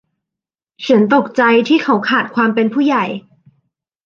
[0.85, 3.05] ฉันตกใจที่เขาขาดความเป็นผู้ใหญ่